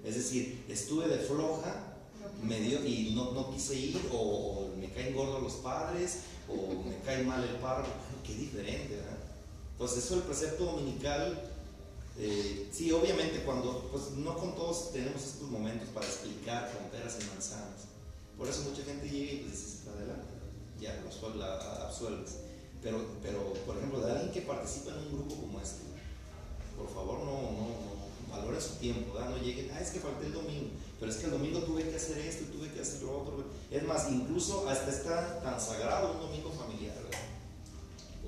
[0.05, 1.95] Es decir, estuve de floja,
[2.43, 6.99] me dio, y no, no quise ir, o, me caen gordos los padres, o me
[7.05, 7.91] cae mal el párroco.
[8.27, 9.19] Qué diferente, ¿verdad?
[9.73, 11.51] Entonces, eso el precepto dominical,
[12.19, 17.19] eh, sí, obviamente, cuando, pues no con todos tenemos estos momentos para explicar con peras
[17.21, 17.93] y manzanas.
[18.37, 20.32] Por eso mucha gente llega y pues dice, adelante,
[20.83, 22.37] ya lo absuel- la absuelves.
[22.83, 25.85] Pero, pero, por ejemplo, de alguien que participa en un grupo como este,
[26.77, 30.33] por favor, no, no, no valoren su tiempo, no lleguen, ah, es que falté el
[30.33, 33.45] domingo, pero es que el domingo tuve que hacer esto tuve que hacer lo otro.
[33.71, 37.21] Es más, incluso hasta está tan sagrado un domingo familiar, ¿verdad?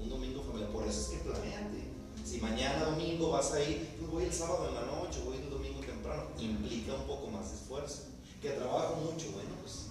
[0.00, 1.82] Un domingo familiar, por eso es que planeate.
[2.24, 5.50] Si mañana domingo vas a ir, pues voy el sábado en la noche, voy el
[5.50, 8.02] domingo temprano, implica un poco más de esfuerzo.
[8.40, 9.83] Que trabajo mucho, bueno, pues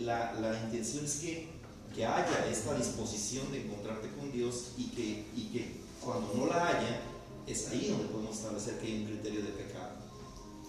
[0.00, 1.48] la, la intención es que,
[1.94, 6.68] que haya esta disposición de encontrarte con Dios y que, y que cuando no la
[6.68, 7.00] haya,
[7.46, 9.90] es ahí donde podemos establecer que hay un criterio de pecado.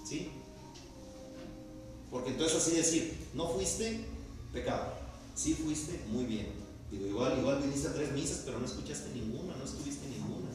[0.07, 0.31] ¿Sí?
[2.11, 4.05] Porque entonces así decir, no fuiste,
[4.53, 4.93] pecado.
[5.35, 6.53] Sí fuiste, muy bien.
[6.89, 10.47] Digo, igual, igual viniste a tres misas, pero no escuchaste ninguna, no estuviste ninguna.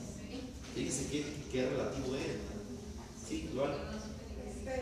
[0.75, 2.09] Fíjese qué, qué relativo.
[2.09, 3.29] ¿no?
[3.29, 4.01] Sí, igual.
[4.49, 4.81] Este,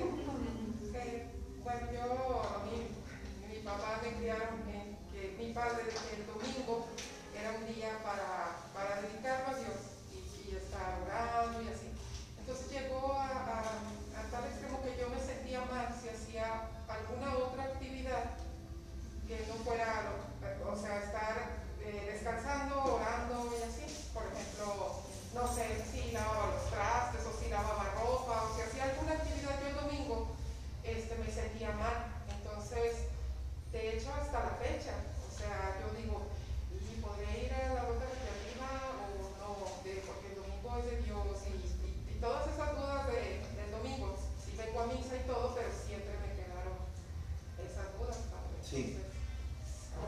[0.93, 1.27] que,
[1.65, 2.87] bueno, yo, a mí,
[3.53, 6.87] mi papá me criaron en que mi padre, que el domingo
[7.37, 9.77] era un día para, para dedicarlo a Dios
[10.15, 11.91] y, y estar orando y así.
[12.39, 17.37] Entonces llegó a, a, a tal extremo que yo me sentía mal si hacía alguna
[17.37, 18.39] otra actividad
[19.27, 23.87] que no fuera, lo- o sea, estar eh, descansando, orando y así.
[24.13, 25.03] Por ejemplo,
[25.35, 29.55] no sé si lavaba los trastes o si lavaba ropa o si hacía alguna actividad
[29.63, 30.35] yo el domingo,
[30.83, 32.11] este, me sentía mal.
[32.27, 33.07] Entonces,
[33.71, 36.27] de hecho, hasta la fecha, o sea, yo digo,
[36.75, 38.67] ¿y podré ir a la ruta recreativa
[38.99, 39.51] o no?
[39.87, 41.55] De- porque el domingo es de Dios y,
[41.87, 44.19] y- y todas esas dudas de- del domingo.
[44.43, 46.75] Sí vengo a misa y todo, pero siempre me quedaron
[47.63, 48.19] esas dudas.
[48.35, 48.59] padre.
[48.67, 48.99] Sí.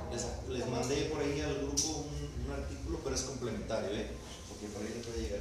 [0.05, 4.09] Entonces, Les, les mandé por ahí al grupo un, un artículo, pero es complementario, ¿eh?
[4.49, 5.41] porque por ahí les puede llegar.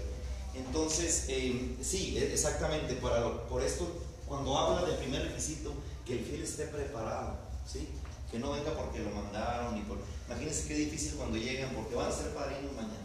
[0.55, 3.87] Entonces, eh, sí, e- exactamente, para lo- por esto,
[4.27, 5.73] cuando habla del primer requisito,
[6.05, 7.87] que el fiel esté preparado, ¿sí?
[8.29, 9.97] que no venga porque lo mandaron, ni por...
[10.27, 12.95] Imagínense qué difícil cuando llegan, porque van a ser padrinos mañana.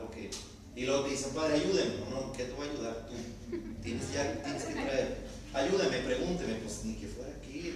[0.00, 0.30] Porque...
[0.74, 1.96] Y luego te dicen, padre, ayúdenme.
[2.10, 3.14] No, no, ¿qué te va a ayudar tú?
[3.82, 5.18] Tienes, ya, tienes que traer.
[5.52, 7.74] Ayúdame, pregúnteme, pues ni que fuera aquí.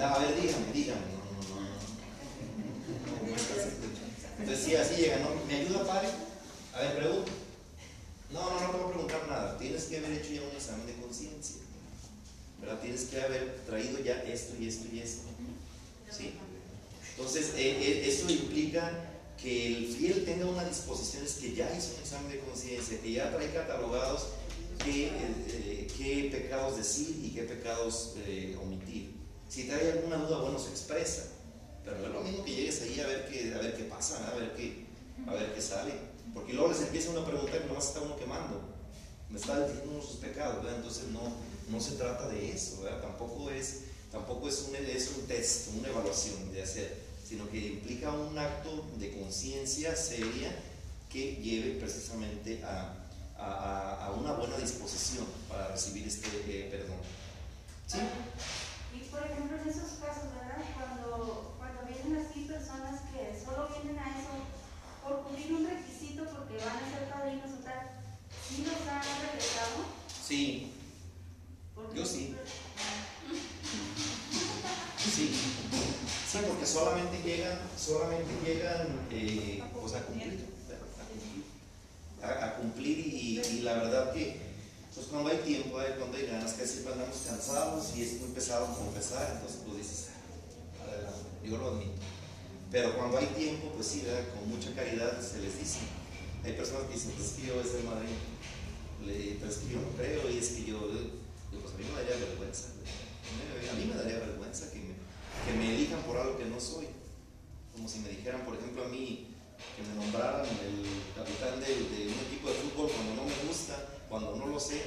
[0.00, 1.00] a ver, dígame, dígame.
[1.12, 1.76] No, no, no.
[4.38, 5.30] Entonces, sí, así llega, ¿no?
[5.46, 6.08] ¿Me ayuda, padre?
[6.72, 7.32] A ver, pregunta.
[8.32, 9.58] No, no, no te voy a preguntar nada.
[9.58, 11.56] Tienes que haber hecho ya un examen de conciencia.
[12.60, 12.80] ¿Verdad?
[12.80, 15.28] Tienes que haber traído ya esto y esto y esto.
[16.10, 16.32] ¿Sí?
[17.16, 21.94] Entonces, eh, eh, esto implica que el fiel tenga una disposición, es que ya hizo
[21.94, 24.28] un examen de conciencia, que ya trae catalogados
[24.82, 25.10] qué,
[25.48, 28.14] eh, qué pecados decir y qué pecados
[28.62, 29.14] omitir.
[29.48, 31.28] Si trae alguna duda, bueno, se expresa.
[31.84, 34.28] Pero no es lo mismo que llegues ahí a ver qué, a ver qué pasa,
[34.28, 34.86] a ver qué,
[35.26, 35.92] a ver qué sale.
[36.34, 38.60] Porque luego les empieza una pregunta que nomás está uno quemando.
[39.30, 40.78] Me está diciendo sus pecados, ¿verdad?
[40.78, 41.20] Entonces no,
[41.68, 43.02] no se trata de eso, ¿verdad?
[43.02, 48.12] Tampoco es, tampoco es, un, es un test, una evaluación de hacer, sino que implica
[48.12, 50.54] un acto de conciencia seria
[51.10, 52.94] que lleve precisamente a,
[53.36, 56.98] a, a, una buena disposición para recibir este eh, perdón.
[57.86, 57.98] ¿Sí?
[58.94, 60.62] Y por ejemplo, en esos casos, ¿verdad?
[60.74, 64.46] Cuando, cuando vienen así personas que solo vienen a eso
[65.02, 67.90] por cumplir un requisito porque van a ser padrinos o tal,
[68.48, 69.84] ¿sí los han regresado?
[70.26, 70.72] Sí.
[71.94, 72.34] Yo sí.
[74.98, 75.34] Sí.
[76.30, 80.44] Sí, porque solamente llegan, solamente llegan eh, pues a cumplir,
[82.22, 84.46] a cumplir, y, y la verdad que
[84.94, 88.02] pues cuando hay tiempo, cuando hay ganas, que siempre andamos cansados y
[88.74, 90.08] confesar, entonces pues dices,
[90.82, 92.02] adelante, yo lo admito.
[92.70, 95.80] Pero cuando hay tiempo, pues sí, con mucha caridad se les dice.
[96.44, 98.08] Hay personas que dicen, pues es que yo es el madre,
[99.38, 102.26] pero es que yo no creo y es que yo, pues a mí me daría
[102.26, 102.68] vergüenza.
[103.70, 106.86] A mí me daría vergüenza que me, que me elijan por algo que no soy.
[107.72, 109.34] Como si me dijeran, por ejemplo, a mí,
[109.76, 113.96] que me nombraran el capitán de, de un equipo de fútbol cuando no me gusta
[114.08, 114.80] cuando no lo sé,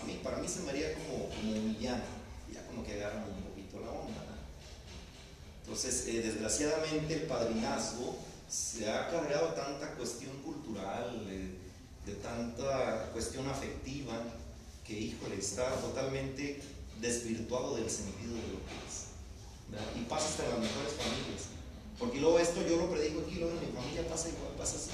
[0.00, 2.06] a mí, para mí se me haría como, como humillante,
[2.80, 4.24] como que agarran un poquito la onda.
[5.62, 8.16] Entonces, eh, desgraciadamente el padrinazgo
[8.48, 11.60] se ha cargado tanta cuestión cultural, de,
[12.22, 14.14] tanta cuestión afectiva,
[14.84, 16.60] que híjole, está totalmente
[17.00, 19.14] desvirtuado del sentido de lo que es.
[19.96, 21.42] Y pasa hasta en las mejores familias.
[21.98, 24.90] Porque luego esto yo lo predico aquí, luego en mi familia pasa igual, pasa así.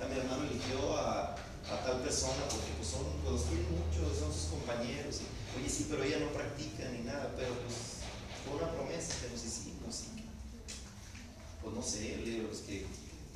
[0.00, 4.08] O mi hermano eligió a, a tal persona porque pues son, pues los quieren mucho,
[4.18, 5.20] son sus compañeros.
[5.20, 8.04] Y, Oye, sí, pero ella no practica ni nada, pero pues
[8.44, 10.04] fue una promesa que nos hicimos
[11.62, 12.86] pues no sé, libros que,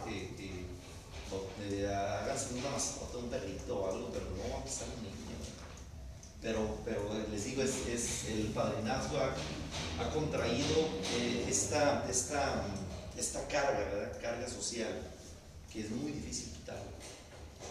[0.05, 5.03] que, que háganse una mascota, un perrito o algo, pero no va a pasar un
[5.03, 5.17] niño.
[6.41, 12.65] Pero, pero les digo, es, es el padrinazgo ha, contraído eh, esta, esta,
[13.17, 14.21] esta carga, ¿verdad?
[14.21, 15.01] Carga social,
[15.73, 16.53] que es muy difícil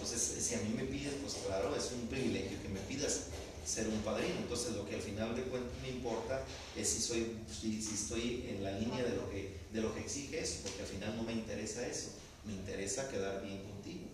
[0.01, 3.27] entonces, si a mí me pides, pues claro, es un privilegio que me pidas
[3.65, 4.35] ser un padrino.
[4.39, 6.43] Entonces, lo que al final de cuentas me importa
[6.75, 10.39] es si, soy, si, estoy en la línea de lo, que, de lo que exige
[10.39, 12.11] eso, porque al final no me interesa eso,
[12.45, 14.05] me interesa quedar bien contigo.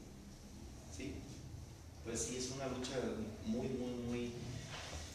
[0.95, 1.15] ¿Sí?
[2.03, 2.99] Pues sí, es una lucha
[3.45, 4.31] muy, muy, muy,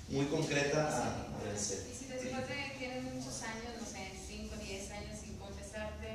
[0.09, 1.87] muy concreta a, vencer.
[1.91, 6.09] Y si después de, tienes muchos años, no sé, 5, 10 años sin confesarte,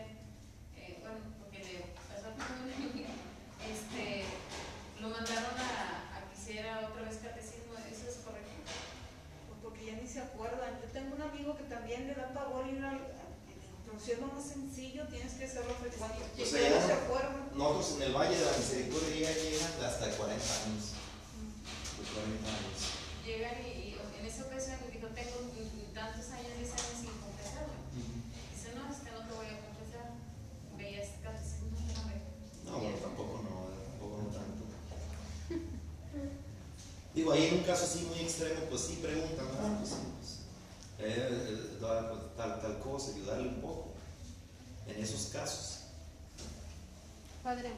[0.78, 2.38] eh, bueno, porque le pasó a
[3.68, 4.24] este
[5.02, 5.77] lo mandaron a,
[6.76, 8.52] otra vez catecismo, ¿eso es correcto?
[9.48, 10.80] Pues porque ya ni se acuerdan.
[10.82, 13.00] Yo tengo un amigo que también le da pavor ir al
[14.20, 16.24] lo más sencillo, tienes que hacerlo frecuente.
[16.24, 17.50] Allá, no se acuerdan.
[17.56, 20.96] Nosotros en el Valle de la Misericordia llegan hasta 40 años.
[21.36, 21.52] Mm.
[22.16, 22.80] 40 años.
[23.26, 25.52] Llegan y, en esa ocasión dijo, tengo
[25.94, 27.76] tantos años, 10 años sin confesarlo.
[28.54, 30.08] Dice, no, es que no te voy a confesar.
[30.78, 33.58] Veías catecismo, no, no, bueno, tampoco no.
[37.28, 40.40] Digo, ahí en un caso así muy extremo, pues sí preguntan, ah, pues, pues
[41.00, 41.78] eh, eh,
[42.38, 43.90] tal, tal cosa, ayudarle un poco
[44.88, 45.80] en esos casos.
[47.44, 47.72] Padre,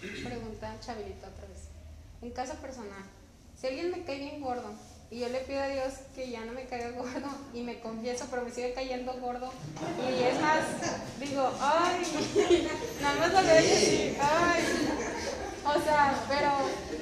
[0.00, 1.68] pregunta Chabelito otra vez.
[2.20, 3.04] En caso personal,
[3.60, 4.72] si alguien me cae bien gordo
[5.08, 8.26] y yo le pido a Dios que ya no me caiga gordo y me confieso,
[8.28, 9.52] pero me sigue cayendo gordo
[10.00, 10.64] y es más,
[11.20, 12.02] digo, ay,
[13.00, 14.62] nada más lo que ay,
[15.64, 16.50] o sea, pero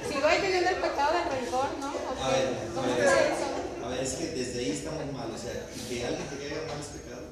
[0.09, 1.93] sigo ahí teniendo el pecado del rencor, ¿no?
[2.23, 3.85] A ver, ¿Cómo a ver, eso?
[3.85, 5.31] A ver, es que desde ahí está muy mal.
[5.31, 7.23] O sea, que alguien te caiga mal es pecado.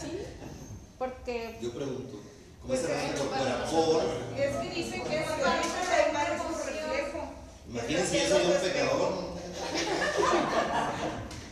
[0.00, 0.22] Sí,
[0.98, 1.58] porque.
[1.60, 2.22] Yo pregunto.
[2.62, 3.66] ¿Cómo pues se llama?
[3.70, 4.02] Por.
[4.38, 7.20] Es que dicen que es mal un reflejo.
[7.68, 9.36] Imagínense, yo soy un pecador.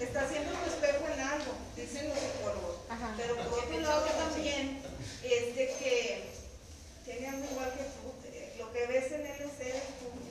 [0.00, 2.76] Está haciendo un espejo en algo, dicen los psicólogos.
[3.16, 4.82] Pero por otro lado también
[5.22, 6.24] es de que
[7.04, 8.04] tiene algo igual que tú
[8.74, 9.82] que ves en él es él,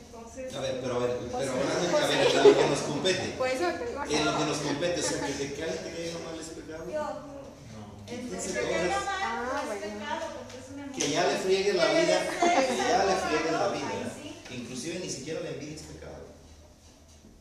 [0.06, 0.53] entonces...
[0.53, 3.36] A ver, pero a ver, pero ahora, a ver, en lo que nos compete.
[3.38, 6.48] Pues en lo que nos compete, o sea, que te cae, te cae mal es
[6.48, 6.86] pecado.
[6.92, 7.84] Yo, no.
[8.08, 8.58] Entonces,
[9.22, 9.54] ah.
[10.98, 14.16] Que ya le friegue la vida, que ya le friegue la vida.
[14.52, 16.28] Inclusive ni siquiera la envidia es pecado.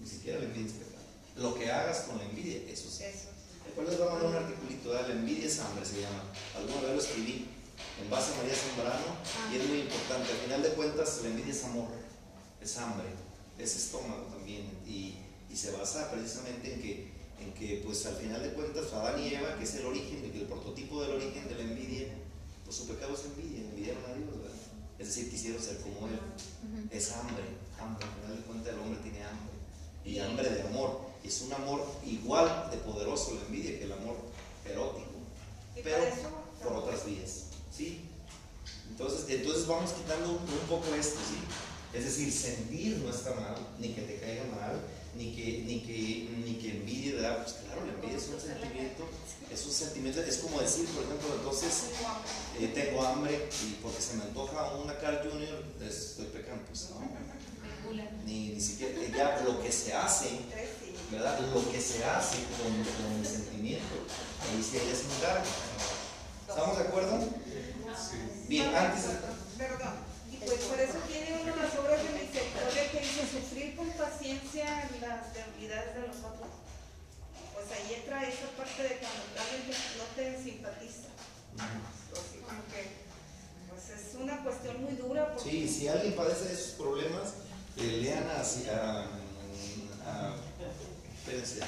[0.01, 1.05] Ni siquiera la envidia es pecado.
[1.37, 3.05] Lo que hagas con la envidia, eso sí.
[3.05, 3.29] Eso.
[3.65, 6.25] Después les voy a mandar un articulito, la envidia es hambre, se llama.
[6.57, 7.49] Alguna vez lo escribí
[8.03, 9.17] en base a María Zambrano
[9.53, 10.33] y es muy importante.
[10.33, 11.89] Al final de cuentas, la envidia es amor,
[12.63, 13.09] es hambre,
[13.59, 14.71] es estómago también.
[14.87, 15.17] Y,
[15.51, 19.35] y se basa precisamente en que, en que, pues al final de cuentas, Adán y
[19.35, 22.09] Eva, que es el origen, el prototipo del origen de la envidia,
[22.65, 24.57] pues su pecado es envidia, envidiaron a Dios, ¿verdad?
[24.99, 26.19] Es decir, quisieron ser como Él.
[26.91, 27.43] Es hambre,
[27.79, 28.07] hambre.
[28.07, 29.53] Al final de cuentas, el hombre tiene hambre.
[30.05, 31.01] Y hambre de amor.
[31.25, 34.17] Y es un amor igual de poderoso la envidia que el amor
[34.65, 35.11] erótico,
[35.83, 36.05] pero
[36.63, 37.45] por otras vías.
[37.71, 38.09] ¿Sí?
[38.91, 41.37] Entonces, entonces vamos quitando un poco esto, ¿sí?
[41.93, 44.81] Es decir, sentir no está mal, ni que te caiga mal,
[45.15, 47.43] ni que, ni que, ni que envidia, ¿verdad?
[47.43, 49.09] Pues claro, la envidia es un sentimiento,
[49.53, 52.65] es un sentimiento, es como decir, por ejemplo, entonces tengo hambre.
[52.65, 57.01] eh, tengo hambre y porque se me antoja una Carl Jr., estoy pecando, pues no,
[58.25, 60.41] ni, ni siquiera, ya lo que se hace sí.
[61.11, 61.39] ¿verdad?
[61.41, 63.95] Lo que se hace con, con el sentimiento,
[64.41, 65.45] ahí sí encarga.
[66.49, 67.19] ¿Estamos de acuerdo?
[68.49, 69.15] Bien, antes de...
[69.59, 69.95] Perdón.
[70.31, 71.53] Y pues por eso tiene uno
[74.03, 76.51] paciencia las debilidades de los otros.
[77.55, 79.23] Pues ahí entra esa parte de cuando
[79.99, 81.09] no te simpatiza.
[81.59, 82.83] Así como que,
[83.71, 85.33] pues es una cuestión muy dura.
[85.35, 87.35] Porque Sí, si alguien padece de esos problemas,
[87.77, 88.41] eh, lean a...
[88.41, 89.01] a,
[90.07, 90.35] a
[91.19, 91.61] espérense.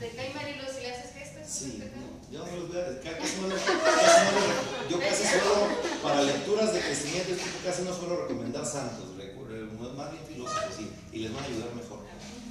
[0.00, 1.42] Te cae Marilo si le haces gestos.
[1.48, 2.16] Sí, ¿te cae?
[2.32, 5.68] yo no los voy a ca- casi no los- casi no los- yo casi solo
[6.02, 7.32] para lecturas de crecimiento
[7.64, 9.06] casi no suelo recomendar santos,
[9.96, 12.00] más bien filósofos sí, y les van a ayudar mejor.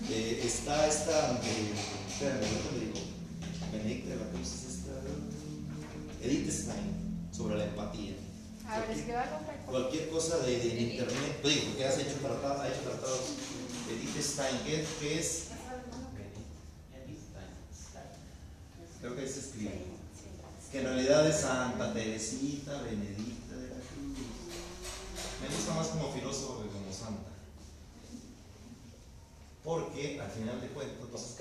[0.10, 1.74] Eh, está esta, eh,
[2.10, 2.42] espérame,
[2.74, 3.00] me digo,
[3.72, 4.92] Benedicta de la Cruz es esta,
[6.24, 8.14] Edith Stein, sobre la empatía.
[8.68, 9.46] A ver, Cualquier- escríbalo.
[9.46, 9.72] Franco.
[9.72, 13.22] Cualquier cosa de, de internet, pues digo, que has hecho tratados, ha hecho tratados.
[13.92, 15.44] Edith Stein, ¿qué, qué es?
[19.02, 19.86] Creo que ahí se escribe.
[20.72, 24.18] Que en realidad es Santa Teresita Benedicta de la Cruz.
[25.42, 26.85] Me gusta más como filósofo que como.
[29.66, 31.36] Porque al final de cuentas, pues es.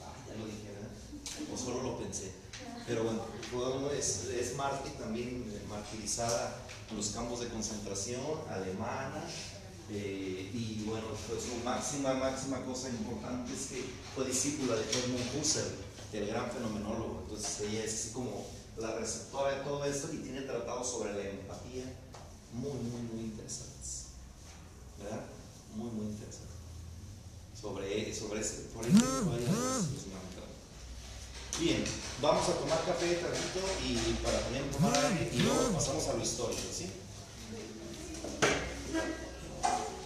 [0.00, 1.52] Ah, ya lo dije, ¿verdad?
[1.52, 2.32] O solo lo pensé.
[2.86, 3.22] Pero bueno,
[3.52, 6.56] bueno, es, es mártir también, eh, martirizada
[6.90, 9.24] en los campos de concentración, alemana.
[9.92, 15.40] eh, y bueno, pues su máxima, máxima cosa importante es que fue discípula de Edmund
[15.40, 15.74] Husserl,
[16.12, 17.22] el gran fenomenólogo.
[17.24, 21.28] Entonces ella es así como la receptora de todo esto y tiene tratados sobre la
[21.30, 21.84] empatía
[22.52, 24.06] muy, muy, muy interesantes.
[25.02, 25.24] ¿Verdad?
[25.76, 26.54] muy, muy interesante.
[27.60, 29.44] Sobre, sobre ese, por eso no hay
[31.60, 31.84] Bien,
[32.22, 36.22] vamos a tomar café tantito y para también tomar aire y luego pasamos a lo
[36.22, 36.86] histórico, ¿sí?